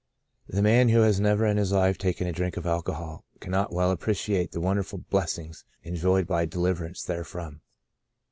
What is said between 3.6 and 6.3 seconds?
well appreciate the wonderful blessings enjoyed